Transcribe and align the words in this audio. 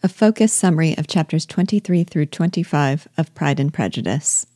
A 0.00 0.08
focused 0.08 0.56
summary 0.56 0.96
of 0.96 1.08
chapters 1.08 1.44
23 1.44 2.04
through 2.04 2.26
25 2.26 3.08
of 3.16 3.34
Pride 3.34 3.58
and 3.58 3.74
Prejudice. 3.74 4.46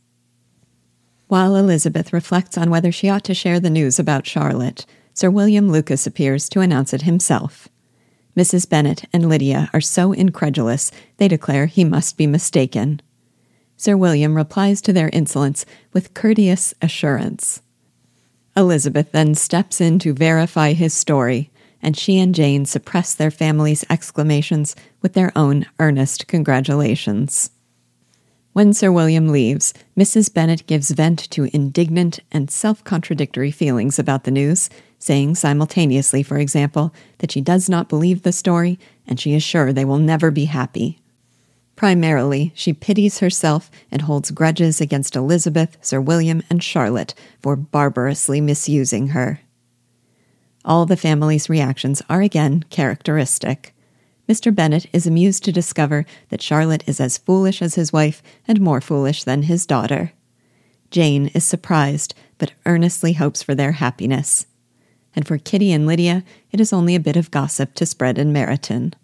While 1.27 1.57
Elizabeth 1.57 2.13
reflects 2.13 2.57
on 2.57 2.71
whether 2.71 2.93
she 2.93 3.09
ought 3.09 3.25
to 3.25 3.35
share 3.35 3.59
the 3.59 3.69
news 3.69 3.99
about 3.99 4.25
Charlotte, 4.25 4.87
Sir 5.15 5.31
William 5.31 5.69
Lucas 5.69 6.07
appears 6.07 6.49
to 6.51 6.61
announce 6.61 6.95
it 6.95 7.03
himself. 7.03 7.67
Mrs. 8.37 8.69
Bennet 8.69 9.05
and 9.13 9.29
Lydia 9.29 9.69
are 9.75 9.81
so 9.81 10.13
incredulous 10.13 10.93
they 11.17 11.27
declare 11.27 11.67
he 11.67 11.83
must 11.83 12.17
be 12.17 12.29
mistaken. 12.29 13.03
Sir 13.77 13.97
William 13.97 14.37
replies 14.37 14.81
to 14.83 14.93
their 14.93 15.11
insolence 15.13 15.67
with 15.93 16.15
courteous 16.15 16.73
assurance. 16.81 17.63
Elizabeth 18.57 19.11
then 19.11 19.35
steps 19.35 19.81
in 19.81 19.99
to 19.99 20.15
verify 20.15 20.73
his 20.73 20.95
story, 20.95 21.51
and 21.83 21.97
she 21.97 22.19
and 22.19 22.35
Jane 22.35 22.65
suppress 22.65 23.15
their 23.15 23.31
family's 23.31 23.85
exclamations 23.91 24.77
with 25.01 25.15
their 25.15 25.33
own 25.37 25.67
earnest 25.79 26.29
congratulations. 26.29 27.51
When 28.53 28.75
Sir 28.75 28.93
William 28.93 29.29
leaves, 29.29 29.73
Mrs. 29.97 30.33
Bennet 30.33 30.67
gives 30.67 30.91
vent 30.91 31.19
to 31.31 31.49
indignant 31.55 32.21
and 32.31 32.51
self 32.51 32.85
contradictory 32.85 33.51
feelings 33.51 33.99
about 33.99 34.25
the 34.25 34.31
news, 34.31 34.69
saying 34.99 35.37
simultaneously, 35.37 36.23
for 36.23 36.37
example, 36.39 36.95
that 37.19 37.33
she 37.33 37.41
does 37.41 37.69
not 37.69 37.89
believe 37.89 38.23
the 38.23 38.33
story 38.33 38.79
and 39.07 39.19
she 39.19 39.35
is 39.35 39.43
sure 39.43 39.73
they 39.73 39.87
will 39.87 39.99
never 39.99 40.31
be 40.31 40.45
happy. 40.45 40.99
Primarily, 41.77 42.53
she 42.55 42.75
pities 42.75 43.19
herself 43.19 43.71
and 43.91 44.03
holds 44.03 44.31
grudges 44.31 44.81
against 44.81 45.17
Elizabeth, 45.17 45.79
Sir 45.81 46.01
William, 46.01 46.43
and 46.51 46.63
Charlotte 46.63 47.15
for 47.41 47.57
barbarously 47.57 48.41
misusing 48.41 49.09
her. 49.09 49.41
All 50.65 50.87
the 50.87 50.97
family's 50.97 51.49
reactions 51.49 52.03
are 52.09 52.23
again 52.23 52.65
characteristic. 52.71 53.75
Mr. 54.29 54.55
Bennet 54.55 54.87
is 54.93 55.07
amused 55.07 55.45
to 55.45 55.53
discover 55.53 56.07
that 56.29 56.43
Charlotte 56.43 56.85
is 56.87 57.01
as 57.01 57.19
foolish 57.19 57.61
as 57.61 57.75
his 57.75 57.93
wife 57.93 58.23
and 58.47 58.61
more 58.61 58.81
foolish 58.81 59.25
than 59.25 59.43
his 59.43 59.67
daughter. 59.67 60.13
Jane 60.91 61.29
is 61.29 61.45
surprised, 61.45 62.15
but 62.39 62.53
earnestly 62.65 63.15
hopes 63.15 63.43
for 63.43 63.55
their 63.55 63.73
happiness. 63.73 64.47
And 65.17 65.27
for 65.27 65.37
Kitty 65.37 65.73
and 65.73 65.87
Lydia, 65.87 66.23
it 66.53 66.61
is 66.61 66.73
only 66.73 66.95
a 66.95 67.01
bit 67.01 67.17
of 67.17 67.31
gossip 67.31 67.75
to 67.75 67.87
spread 67.87 68.19
in 68.19 68.33
Meryton. 68.33 68.95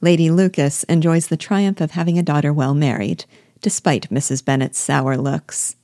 Lady 0.00 0.30
Lucas 0.30 0.84
enjoys 0.84 1.28
the 1.28 1.36
triumph 1.36 1.80
of 1.80 1.92
having 1.92 2.18
a 2.18 2.22
daughter 2.22 2.52
well 2.52 2.74
married, 2.74 3.24
despite 3.62 4.10
Mrs. 4.10 4.44
Bennet's 4.44 4.78
sour 4.78 5.16
looks. 5.16 5.76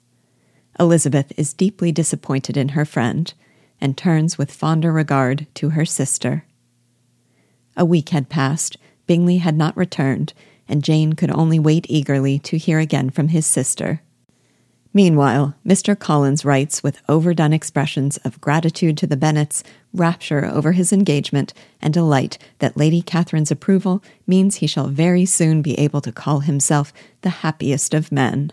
Elizabeth 0.78 1.32
is 1.36 1.54
deeply 1.54 1.90
disappointed 1.90 2.56
in 2.56 2.70
her 2.70 2.84
friend 2.84 3.32
and 3.84 3.98
turns 3.98 4.38
with 4.38 4.50
fonder 4.50 4.90
regard 4.90 5.46
to 5.52 5.70
her 5.70 5.84
sister. 5.84 6.46
A 7.76 7.84
week 7.84 8.08
had 8.08 8.30
passed, 8.30 8.78
Bingley 9.06 9.36
had 9.36 9.58
not 9.58 9.76
returned, 9.76 10.32
and 10.66 10.82
Jane 10.82 11.12
could 11.12 11.30
only 11.30 11.58
wait 11.58 11.84
eagerly 11.90 12.38
to 12.38 12.56
hear 12.56 12.78
again 12.78 13.10
from 13.10 13.28
his 13.28 13.46
sister. 13.46 14.00
Meanwhile, 14.94 15.54
Mr. 15.66 15.98
Collins 15.98 16.46
writes 16.46 16.82
with 16.82 17.02
overdone 17.10 17.52
expressions 17.52 18.16
of 18.18 18.40
gratitude 18.40 18.96
to 18.98 19.06
the 19.06 19.18
Bennets, 19.18 19.62
rapture 19.92 20.46
over 20.46 20.72
his 20.72 20.90
engagement, 20.90 21.52
and 21.82 21.92
delight 21.92 22.38
that 22.60 22.78
Lady 22.78 23.02
Catherine's 23.02 23.50
approval 23.50 24.02
means 24.26 24.56
he 24.56 24.66
shall 24.66 24.88
very 24.88 25.26
soon 25.26 25.60
be 25.60 25.78
able 25.78 26.00
to 26.00 26.12
call 26.12 26.40
himself 26.40 26.90
the 27.20 27.44
happiest 27.44 27.92
of 27.92 28.10
men. 28.10 28.50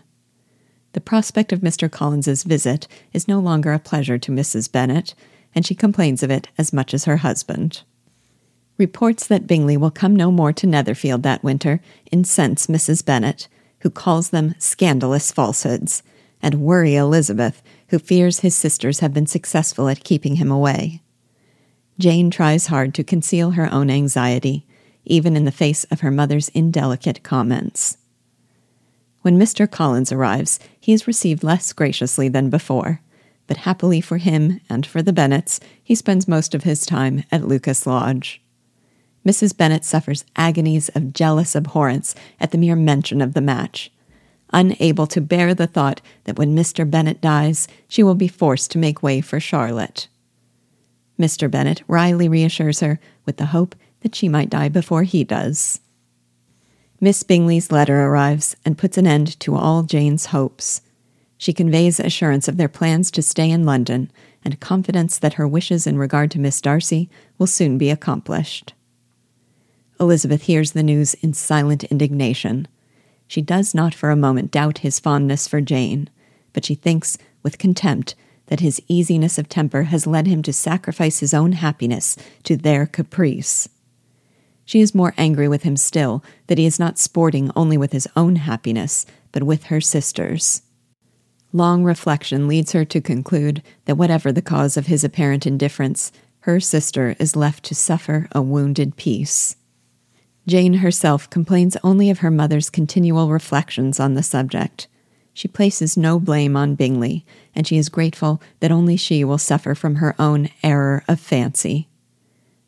The 0.92 1.00
prospect 1.00 1.52
of 1.52 1.60
Mr. 1.60 1.90
Collins's 1.90 2.42
visit 2.42 2.86
is 3.12 3.28
no 3.28 3.40
longer 3.40 3.72
a 3.72 3.78
pleasure 3.78 4.18
to 4.18 4.32
Mrs. 4.32 4.70
Bennet, 4.70 5.14
and 5.54 5.64
she 5.64 5.74
complains 5.74 6.22
of 6.22 6.30
it 6.30 6.48
as 6.58 6.72
much 6.72 6.92
as 6.92 7.04
her 7.04 7.18
husband. 7.18 7.82
Reports 8.78 9.26
that 9.26 9.46
Bingley 9.46 9.76
will 9.76 9.90
come 9.90 10.16
no 10.16 10.30
more 10.30 10.52
to 10.52 10.66
Netherfield 10.66 11.22
that 11.22 11.44
winter 11.44 11.80
incense 12.10 12.66
Mrs. 12.66 13.04
Bennet, 13.04 13.48
who 13.80 13.90
calls 13.90 14.30
them 14.30 14.54
scandalous 14.58 15.32
falsehoods 15.32 16.02
and 16.42 16.60
worry 16.60 16.96
Elizabeth, 16.96 17.62
who 17.88 17.98
fears 17.98 18.40
his 18.40 18.56
sisters 18.56 19.00
have 19.00 19.14
been 19.14 19.26
successful 19.26 19.88
at 19.88 20.04
keeping 20.04 20.36
him 20.36 20.50
away. 20.50 21.00
Jane 21.98 22.30
tries 22.30 22.66
hard 22.66 22.94
to 22.94 23.04
conceal 23.04 23.52
her 23.52 23.72
own 23.72 23.90
anxiety, 23.90 24.66
even 25.04 25.36
in 25.36 25.44
the 25.44 25.52
face 25.52 25.84
of 25.84 26.00
her 26.00 26.10
mother's 26.10 26.48
indelicate 26.50 27.22
comments. 27.22 27.98
When 29.22 29.38
Mr. 29.38 29.70
Collins 29.70 30.12
arrives, 30.12 30.58
he 30.78 30.92
is 30.92 31.06
received 31.06 31.44
less 31.44 31.72
graciously 31.72 32.28
than 32.28 32.50
before, 32.50 33.00
but 33.46 33.58
happily 33.58 34.00
for 34.00 34.18
him 34.18 34.60
and 34.68 34.84
for 34.84 35.00
the 35.00 35.12
Bennets, 35.12 35.60
he 35.82 35.94
spends 35.94 36.28
most 36.28 36.54
of 36.54 36.64
his 36.64 36.84
time 36.84 37.24
at 37.30 37.46
Lucas 37.46 37.86
Lodge. 37.86 38.42
Mrs. 39.24 39.56
Bennet 39.56 39.84
suffers 39.84 40.24
agonies 40.34 40.88
of 40.90 41.12
jealous 41.12 41.54
abhorrence 41.54 42.14
at 42.40 42.50
the 42.50 42.58
mere 42.58 42.74
mention 42.74 43.20
of 43.20 43.34
the 43.34 43.40
match, 43.40 43.92
unable 44.52 45.06
to 45.06 45.20
bear 45.20 45.54
the 45.54 45.68
thought 45.68 46.00
that 46.24 46.36
when 46.36 46.56
Mr. 46.56 46.88
Bennet 46.88 47.20
dies, 47.20 47.68
she 47.88 48.02
will 48.02 48.16
be 48.16 48.26
forced 48.28 48.72
to 48.72 48.78
make 48.78 49.02
way 49.02 49.20
for 49.20 49.38
Charlotte. 49.38 50.08
Mr. 51.18 51.48
Bennet 51.48 51.82
wryly 51.86 52.28
reassures 52.28 52.80
her 52.80 52.98
with 53.24 53.36
the 53.36 53.46
hope 53.46 53.76
that 54.00 54.16
she 54.16 54.28
might 54.28 54.50
die 54.50 54.68
before 54.68 55.04
he 55.04 55.22
does. 55.22 55.80
Miss 57.04 57.24
Bingley's 57.24 57.72
letter 57.72 58.00
arrives 58.00 58.54
and 58.64 58.78
puts 58.78 58.96
an 58.96 59.08
end 59.08 59.40
to 59.40 59.56
all 59.56 59.82
Jane's 59.82 60.26
hopes. 60.26 60.82
She 61.36 61.52
conveys 61.52 61.98
assurance 61.98 62.46
of 62.46 62.58
their 62.58 62.68
plans 62.68 63.10
to 63.10 63.22
stay 63.22 63.50
in 63.50 63.64
London 63.64 64.08
and 64.44 64.60
confidence 64.60 65.18
that 65.18 65.32
her 65.32 65.48
wishes 65.48 65.84
in 65.84 65.98
regard 65.98 66.30
to 66.30 66.38
Miss 66.38 66.60
Darcy 66.60 67.10
will 67.38 67.48
soon 67.48 67.76
be 67.76 67.90
accomplished. 67.90 68.74
Elizabeth 69.98 70.42
hears 70.42 70.72
the 70.72 70.84
news 70.84 71.14
in 71.14 71.34
silent 71.34 71.82
indignation. 71.82 72.68
She 73.26 73.42
does 73.42 73.74
not 73.74 73.94
for 73.94 74.12
a 74.12 74.16
moment 74.16 74.52
doubt 74.52 74.78
his 74.78 75.00
fondness 75.00 75.48
for 75.48 75.60
Jane, 75.60 76.08
but 76.52 76.64
she 76.64 76.76
thinks, 76.76 77.18
with 77.42 77.58
contempt, 77.58 78.14
that 78.46 78.60
his 78.60 78.80
easiness 78.86 79.38
of 79.38 79.48
temper 79.48 79.84
has 79.84 80.06
led 80.06 80.28
him 80.28 80.40
to 80.42 80.52
sacrifice 80.52 81.18
his 81.18 81.34
own 81.34 81.50
happiness 81.50 82.16
to 82.44 82.56
their 82.56 82.86
caprice. 82.86 83.68
She 84.64 84.80
is 84.80 84.94
more 84.94 85.14
angry 85.18 85.48
with 85.48 85.62
him 85.62 85.76
still 85.76 86.22
that 86.46 86.58
he 86.58 86.66
is 86.66 86.78
not 86.78 86.98
sporting 86.98 87.50
only 87.56 87.76
with 87.76 87.92
his 87.92 88.08
own 88.16 88.36
happiness, 88.36 89.06
but 89.32 89.42
with 89.42 89.64
her 89.64 89.80
sister's. 89.80 90.62
Long 91.52 91.84
reflection 91.84 92.48
leads 92.48 92.72
her 92.72 92.84
to 92.86 93.00
conclude 93.00 93.62
that 93.84 93.96
whatever 93.96 94.32
the 94.32 94.40
cause 94.40 94.76
of 94.76 94.86
his 94.86 95.04
apparent 95.04 95.46
indifference, 95.46 96.10
her 96.40 96.60
sister 96.60 97.14
is 97.18 97.36
left 97.36 97.64
to 97.64 97.74
suffer 97.74 98.28
a 98.32 98.40
wounded 98.40 98.96
peace. 98.96 99.56
Jane 100.46 100.74
herself 100.74 101.28
complains 101.30 101.76
only 101.84 102.10
of 102.10 102.18
her 102.18 102.30
mother's 102.30 102.70
continual 102.70 103.30
reflections 103.30 104.00
on 104.00 104.14
the 104.14 104.22
subject. 104.22 104.88
She 105.34 105.46
places 105.46 105.96
no 105.96 106.18
blame 106.18 106.56
on 106.56 106.74
Bingley, 106.74 107.24
and 107.54 107.66
she 107.66 107.78
is 107.78 107.88
grateful 107.88 108.42
that 108.60 108.72
only 108.72 108.96
she 108.96 109.22
will 109.22 109.38
suffer 109.38 109.74
from 109.74 109.96
her 109.96 110.14
own 110.18 110.48
error 110.62 111.04
of 111.06 111.20
fancy. 111.20 111.88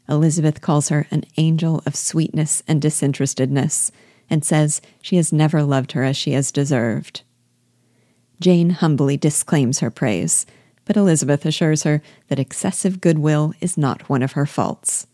Elizabeth 0.09 0.61
calls 0.61 0.89
her 0.89 1.07
an 1.11 1.25
angel 1.37 1.83
of 1.87 1.97
sweetness 1.97 2.63
and 2.69 2.81
disinterestedness, 2.81 3.91
and 4.29 4.45
says 4.45 4.81
she 5.01 5.17
has 5.17 5.33
never 5.33 5.63
loved 5.63 5.93
her 5.93 6.05
as 6.05 6.17
she 6.17 6.33
has 6.33 6.53
deserved. 6.53 7.23
Jane 8.41 8.71
humbly 8.71 9.17
disclaims 9.17 9.79
her 9.79 9.91
praise, 9.91 10.45
but 10.85 10.97
Elizabeth 10.97 11.47
assures 11.47 11.85
her 11.85 12.03
that 12.29 12.39
excessive 12.39 13.01
goodwill 13.01 13.55
is 13.61 13.79
not 13.79 14.09
one 14.09 14.23
of 14.23 14.33
her 14.33 14.47
faults. 14.47 15.07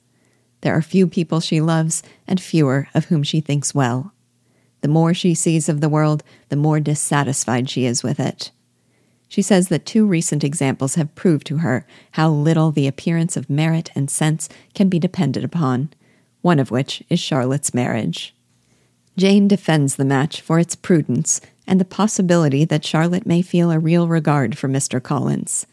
There 0.62 0.75
are 0.75 0.83
few 0.83 1.07
people 1.07 1.41
she 1.41 1.61
loves, 1.61 2.03
and 2.27 2.41
fewer 2.41 2.89
of 2.95 3.07
whom 3.07 3.22
she 3.22 3.41
thinks 3.41 3.75
well. 3.75 4.12
The 4.81 4.89
more 4.89 5.15
she 5.15 5.34
sees 5.34 5.69
of 5.69 5.81
the 5.81 5.89
world, 5.89 6.22
the 6.49 6.57
more 6.57 6.81
dissatisfied 6.81 7.71
she 7.71 7.84
is 7.84 8.03
with 8.03 8.19
it. 8.19 8.51
She 9.31 9.41
says 9.41 9.69
that 9.69 9.87
two 9.87 10.05
recent 10.05 10.45
examples 10.45 10.97
have 10.97 11.15
proved 11.15 11.47
to 11.47 11.59
her 11.59 11.87
how 12.13 12.29
little 12.29 12.71
the 12.71 12.87
appearance 12.87 13.35
of 13.35 13.49
merit 13.49 13.91
and 13.95 14.11
sense 14.11 14.51
can 14.75 14.91
be 14.91 14.99
depended 14.99 15.43
upon, 15.43 15.89
one 16.43 16.59
of 16.59 16.71
which 16.71 17.03
is 17.09 17.19
Charlotte's 17.19 17.73
marriage. 17.73 18.35
Jane 19.16 19.49
defends 19.49 19.97
the 19.97 20.04
match 20.04 20.43
for 20.43 20.59
its 20.59 20.77
prudence 20.77 21.41
and 21.66 21.81
the 21.81 21.87
possibility 21.87 22.66
that 22.66 22.84
Charlotte 22.84 23.25
may 23.25 23.41
feel 23.41 23.71
a 23.71 23.78
real 23.78 24.07
regard 24.07 24.59
for 24.59 24.69
Mr. 24.69 25.03
Collins 25.03 25.65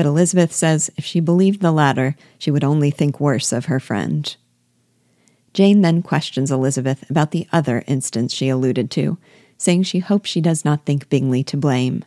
but 0.00 0.06
Elizabeth 0.06 0.50
says 0.50 0.90
if 0.96 1.04
she 1.04 1.20
believed 1.20 1.60
the 1.60 1.70
latter, 1.70 2.16
she 2.38 2.50
would 2.50 2.64
only 2.64 2.90
think 2.90 3.20
worse 3.20 3.52
of 3.52 3.66
her 3.66 3.78
friend. 3.78 4.34
Jane 5.52 5.82
then 5.82 6.02
questions 6.02 6.50
Elizabeth 6.50 7.04
about 7.10 7.32
the 7.32 7.46
other 7.52 7.84
instance 7.86 8.32
she 8.32 8.48
alluded 8.48 8.90
to, 8.92 9.18
saying 9.58 9.82
she 9.82 9.98
hopes 9.98 10.30
she 10.30 10.40
does 10.40 10.64
not 10.64 10.86
think 10.86 11.10
Bingley 11.10 11.42
to 11.44 11.56
blame. 11.58 12.02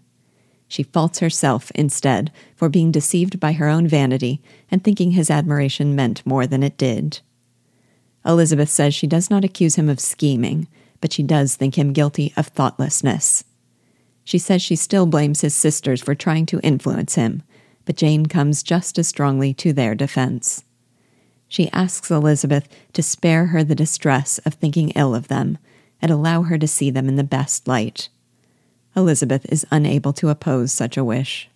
She 0.73 0.81
faults 0.81 1.19
herself, 1.19 1.71
instead, 1.75 2.31
for 2.55 2.67
being 2.67 2.91
deceived 2.91 3.39
by 3.39 3.51
her 3.51 3.67
own 3.67 3.87
vanity 3.87 4.41
and 4.71 4.83
thinking 4.83 5.11
his 5.11 5.29
admiration 5.29 5.95
meant 5.95 6.25
more 6.25 6.47
than 6.47 6.63
it 6.63 6.79
did. 6.79 7.19
Elizabeth 8.25 8.69
says 8.69 8.95
she 8.95 9.05
does 9.05 9.29
not 9.29 9.45
accuse 9.45 9.75
him 9.75 9.87
of 9.87 9.99
scheming, 9.99 10.67
but 10.99 11.13
she 11.13 11.21
does 11.21 11.55
think 11.55 11.77
him 11.77 11.93
guilty 11.93 12.33
of 12.35 12.47
thoughtlessness. 12.47 13.43
She 14.23 14.39
says 14.39 14.63
she 14.63 14.75
still 14.75 15.05
blames 15.05 15.41
his 15.41 15.55
sisters 15.55 16.01
for 16.01 16.15
trying 16.15 16.47
to 16.47 16.59
influence 16.61 17.13
him, 17.13 17.43
but 17.85 17.95
Jane 17.97 18.25
comes 18.25 18.63
just 18.63 18.97
as 18.97 19.07
strongly 19.07 19.53
to 19.53 19.73
their 19.73 19.93
defense. 19.93 20.63
She 21.47 21.69
asks 21.69 22.09
Elizabeth 22.09 22.67
to 22.93 23.03
spare 23.03 23.45
her 23.45 23.63
the 23.63 23.75
distress 23.75 24.39
of 24.39 24.55
thinking 24.55 24.89
ill 24.95 25.13
of 25.13 25.27
them 25.27 25.59
and 26.01 26.09
allow 26.09 26.41
her 26.41 26.57
to 26.57 26.67
see 26.67 26.89
them 26.89 27.07
in 27.07 27.15
the 27.15 27.23
best 27.23 27.67
light. 27.67 28.09
Elizabeth 28.95 29.45
is 29.49 29.65
unable 29.71 30.13
to 30.13 30.29
oppose 30.29 30.71
such 30.71 30.97
a 30.97 31.03
wish. 31.03 31.49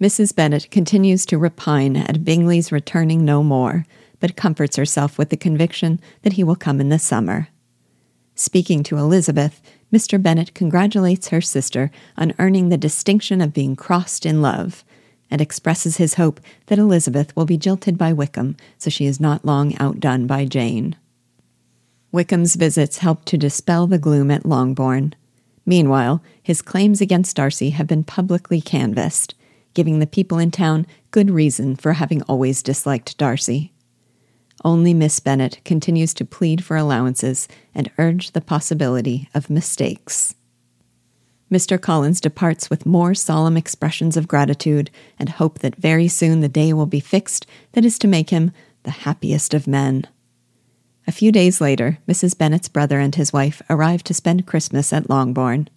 Mrs. 0.00 0.34
Bennet 0.34 0.70
continues 0.70 1.26
to 1.26 1.38
repine 1.38 1.96
at 1.96 2.24
Bingley's 2.24 2.72
returning 2.72 3.24
no 3.24 3.42
more, 3.42 3.84
but 4.18 4.36
comforts 4.36 4.76
herself 4.76 5.18
with 5.18 5.28
the 5.28 5.36
conviction 5.36 6.00
that 6.22 6.34
he 6.34 6.44
will 6.44 6.56
come 6.56 6.80
in 6.80 6.88
the 6.88 6.98
summer. 6.98 7.48
Speaking 8.34 8.82
to 8.84 8.96
Elizabeth, 8.96 9.60
Mr. 9.92 10.22
Bennet 10.22 10.54
congratulates 10.54 11.28
her 11.28 11.40
sister 11.40 11.90
on 12.16 12.32
earning 12.38 12.68
the 12.68 12.78
distinction 12.78 13.40
of 13.40 13.52
being 13.52 13.76
crossed 13.76 14.24
in 14.24 14.40
love, 14.40 14.84
and 15.30 15.40
expresses 15.40 15.98
his 15.98 16.14
hope 16.14 16.40
that 16.66 16.78
Elizabeth 16.78 17.34
will 17.36 17.44
be 17.44 17.58
jilted 17.58 17.96
by 17.98 18.12
Wickham 18.12 18.56
so 18.78 18.90
she 18.90 19.06
is 19.06 19.20
not 19.20 19.44
long 19.44 19.76
outdone 19.78 20.26
by 20.26 20.44
Jane. 20.44 20.96
Wickham's 22.12 22.56
visits 22.56 22.98
help 22.98 23.24
to 23.26 23.38
dispel 23.38 23.86
the 23.86 23.98
gloom 23.98 24.30
at 24.30 24.46
Longbourn. 24.46 25.14
Meanwhile, 25.66 26.22
his 26.42 26.62
claims 26.62 27.00
against 27.00 27.36
Darcy 27.36 27.70
have 27.70 27.86
been 27.86 28.04
publicly 28.04 28.60
canvassed, 28.60 29.34
giving 29.74 29.98
the 29.98 30.06
people 30.06 30.38
in 30.38 30.50
town 30.50 30.86
good 31.10 31.30
reason 31.30 31.76
for 31.76 31.94
having 31.94 32.22
always 32.22 32.62
disliked 32.62 33.16
Darcy. 33.18 33.72
Only 34.64 34.92
Miss 34.92 35.20
Bennet 35.20 35.60
continues 35.64 36.12
to 36.14 36.24
plead 36.24 36.64
for 36.64 36.76
allowances 36.76 37.48
and 37.74 37.90
urge 37.98 38.32
the 38.32 38.40
possibility 38.40 39.28
of 39.34 39.48
mistakes. 39.48 40.34
Mr. 41.50 41.80
Collins 41.80 42.20
departs 42.20 42.70
with 42.70 42.86
more 42.86 43.14
solemn 43.14 43.56
expressions 43.56 44.16
of 44.16 44.28
gratitude 44.28 44.90
and 45.18 45.28
hope 45.28 45.58
that 45.60 45.74
very 45.76 46.06
soon 46.06 46.40
the 46.40 46.48
day 46.48 46.72
will 46.72 46.86
be 46.86 47.00
fixed 47.00 47.46
that 47.72 47.84
is 47.84 47.98
to 47.98 48.06
make 48.06 48.30
him 48.30 48.52
the 48.84 48.90
happiest 48.90 49.52
of 49.52 49.66
men. 49.66 50.06
A 51.10 51.20
few 51.20 51.32
days 51.32 51.60
later, 51.60 51.98
Mrs. 52.06 52.38
Bennet's 52.38 52.68
brother 52.68 53.00
and 53.00 53.12
his 53.12 53.32
wife 53.32 53.60
arrive 53.68 54.04
to 54.04 54.14
spend 54.14 54.46
Christmas 54.46 54.92
at 54.92 55.10
Longbourn. 55.10 55.68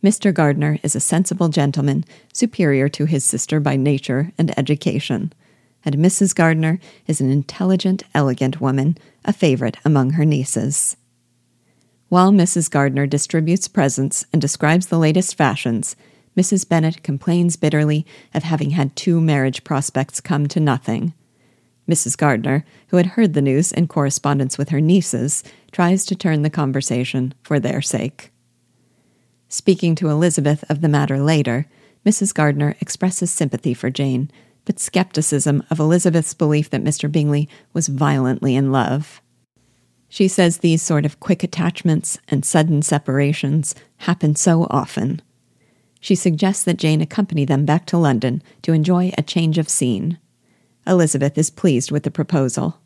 Mr. 0.00 0.32
Gardiner 0.32 0.78
is 0.84 0.94
a 0.94 1.00
sensible 1.00 1.48
gentleman, 1.48 2.04
superior 2.32 2.88
to 2.90 3.04
his 3.06 3.24
sister 3.24 3.58
by 3.58 3.74
nature 3.74 4.30
and 4.38 4.56
education, 4.56 5.32
and 5.84 5.96
Mrs. 5.96 6.36
Gardiner 6.36 6.78
is 7.08 7.20
an 7.20 7.32
intelligent, 7.32 8.04
elegant 8.14 8.60
woman, 8.60 8.96
a 9.24 9.32
favorite 9.32 9.76
among 9.84 10.10
her 10.10 10.24
nieces. 10.24 10.96
While 12.08 12.30
Mrs. 12.30 12.70
Gardiner 12.70 13.08
distributes 13.08 13.66
presents 13.66 14.24
and 14.32 14.40
describes 14.40 14.86
the 14.86 15.00
latest 15.00 15.34
fashions, 15.34 15.96
Mrs. 16.36 16.68
Bennet 16.68 17.02
complains 17.02 17.56
bitterly 17.56 18.06
of 18.32 18.44
having 18.44 18.70
had 18.70 18.94
two 18.94 19.20
marriage 19.20 19.64
prospects 19.64 20.20
come 20.20 20.46
to 20.46 20.60
nothing. 20.60 21.12
Mrs. 21.90 22.16
Gardiner, 22.16 22.64
who 22.88 22.96
had 22.96 23.06
heard 23.06 23.34
the 23.34 23.42
news 23.42 23.72
in 23.72 23.88
correspondence 23.88 24.56
with 24.56 24.68
her 24.68 24.80
nieces, 24.80 25.42
tries 25.72 26.06
to 26.06 26.14
turn 26.14 26.42
the 26.42 26.50
conversation 26.50 27.34
for 27.42 27.58
their 27.58 27.82
sake. 27.82 28.32
Speaking 29.48 29.94
to 29.96 30.08
Elizabeth 30.08 30.64
of 30.70 30.80
the 30.80 30.88
matter 30.88 31.18
later, 31.18 31.66
Mrs. 32.06 32.32
Gardiner 32.32 32.76
expresses 32.80 33.30
sympathy 33.30 33.74
for 33.74 33.90
Jane, 33.90 34.30
but 34.64 34.78
skepticism 34.78 35.62
of 35.70 35.80
Elizabeth's 35.80 36.34
belief 36.34 36.70
that 36.70 36.84
Mr. 36.84 37.10
Bingley 37.10 37.48
was 37.72 37.88
violently 37.88 38.54
in 38.54 38.70
love. 38.70 39.20
She 40.08 40.28
says 40.28 40.58
these 40.58 40.82
sort 40.82 41.04
of 41.04 41.20
quick 41.20 41.42
attachments 41.42 42.18
and 42.28 42.44
sudden 42.44 42.82
separations 42.82 43.74
happen 43.98 44.36
so 44.36 44.66
often. 44.70 45.20
She 46.00 46.14
suggests 46.14 46.64
that 46.64 46.78
Jane 46.78 47.00
accompany 47.00 47.44
them 47.44 47.64
back 47.64 47.86
to 47.86 47.98
London 47.98 48.42
to 48.62 48.72
enjoy 48.72 49.12
a 49.16 49.22
change 49.22 49.58
of 49.58 49.68
scene. 49.68 50.18
Elizabeth 50.86 51.36
is 51.36 51.50
pleased 51.50 51.90
with 51.90 52.02
the 52.02 52.10
proposal. 52.10 52.80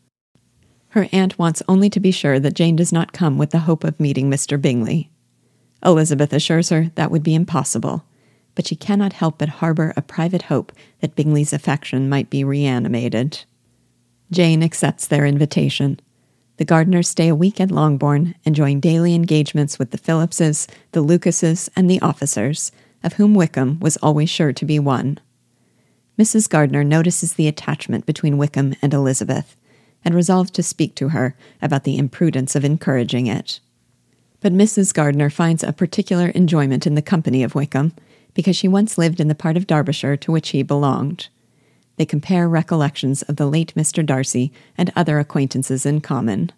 Her 0.89 1.09
aunt 1.13 1.39
wants 1.39 1.63
only 1.69 1.91
to 1.91 2.01
be 2.01 2.11
sure 2.11 2.39
that 2.39 2.55
Jane 2.55 2.77
does 2.77 2.93
not 2.93 3.13
come 3.13 3.39
with 3.39 3.51
the 3.51 3.61
hope 3.61 3.85
of 3.85 3.99
meeting 3.99 4.31
Mr. 4.31 4.61
Bingley. 4.61 5.11
Elizabeth 5.85 6.33
assures 6.33 6.69
her 6.71 6.91
that 6.95 7.11
would 7.11 7.23
be 7.23 7.35
impossible, 7.35 8.05
but 8.55 8.67
she 8.67 8.77
cannot 8.77 9.15
help 9.15 9.39
but 9.39 9.49
harbor 9.49 9.93
a 9.97 10.03
private 10.03 10.43
hope 10.43 10.73
that 11.01 11.17
Bingley's 11.17 11.53
affection 11.53 12.09
might 12.09 12.31
be 12.31 12.45
reanimated. 12.45 13.45
Jane 14.31 14.63
accepts 14.63 15.07
their 15.07 15.27
invitation 15.27 16.01
the 16.57 16.65
Gardiners 16.65 17.09
stay 17.09 17.29
a 17.29 17.35
week 17.35 17.61
at 17.61 17.73
Longbourn, 17.73 18.37
enjoying 18.45 18.79
daily 18.79 19.15
engagements 19.15 19.77
with 19.79 19.91
the 19.91 19.99
Phillipses, 19.99 20.69
the 20.93 21.01
Lucases, 21.01 21.69
and 21.75 21.91
the 21.91 22.01
officers, 22.01 22.71
of 23.03 23.15
whom 23.15 23.35
Wickham 23.35 23.81
was 23.81 23.97
always 23.97 24.31
sure 24.31 24.53
to 24.53 24.65
be 24.65 24.79
one. 24.79 25.19
Mrs. 26.19 26.49
Gardiner 26.49 26.85
notices 26.85 27.33
the 27.33 27.49
attachment 27.49 28.07
between 28.07 28.39
Wickham 28.39 28.75
and 28.81 28.95
Elizabeth, 28.95 29.57
and 30.05 30.15
resolves 30.15 30.51
to 30.53 30.63
speak 30.63 30.95
to 30.97 31.09
her 31.09 31.35
about 31.61 31.85
the 31.85 31.99
imprudence 31.99 32.55
of 32.55 32.65
encouraging 32.65 33.27
it. 33.27 33.59
But 34.41 34.53
Mrs. 34.53 34.93
Gardiner 34.95 35.31
finds 35.31 35.65
a 35.65 35.73
particular 35.73 36.29
enjoyment 36.29 36.87
in 36.87 36.95
the 36.95 37.03
company 37.03 37.43
of 37.43 37.55
Wickham, 37.55 37.95
because 38.35 38.55
she 38.55 38.69
once 38.69 38.99
lived 38.99 39.21
in 39.21 39.29
the 39.29 39.35
part 39.35 39.57
of 39.57 39.67
Derbyshire 39.67 40.17
to 40.19 40.33
which 40.33 40.51
he 40.51 40.63
belonged. 40.63 41.29
They 41.97 42.05
compare 42.05 42.49
recollections 42.49 43.23
of 43.23 43.37
the 43.37 43.47
late 43.47 43.75
Mr. 43.75 44.05
Darcy 44.05 44.53
and 44.77 44.93
other 44.95 45.19
acquaintances 45.19 45.87
in 45.87 46.01
common. 46.01 46.53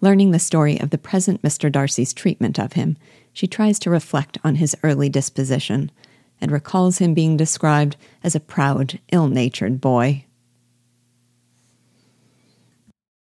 Learning 0.00 0.32
the 0.32 0.40
story 0.40 0.78
of 0.80 0.90
the 0.90 0.98
present 0.98 1.40
Mr. 1.42 1.70
Darcy's 1.70 2.12
treatment 2.12 2.58
of 2.58 2.72
him, 2.72 2.96
she 3.32 3.46
tries 3.46 3.78
to 3.78 3.90
reflect 3.90 4.38
on 4.42 4.56
his 4.56 4.76
early 4.82 5.08
disposition 5.08 5.90
and 6.42 6.50
recalls 6.50 6.98
him 6.98 7.14
being 7.14 7.38
described 7.38 7.96
as 8.22 8.34
a 8.34 8.40
proud, 8.40 8.98
ill 9.12 9.28
natured 9.28 9.80
boy. 9.80 10.24